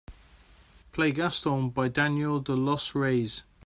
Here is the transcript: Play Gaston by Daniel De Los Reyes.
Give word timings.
Play 0.93 1.11
Gaston 1.11 1.69
by 1.69 1.87
Daniel 1.89 2.39
De 2.39 2.55
Los 2.55 2.95
Reyes. 2.95 3.43